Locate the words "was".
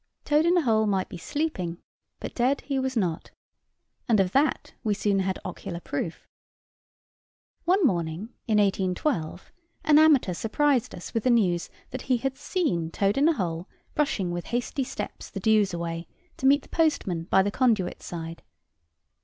2.79-2.97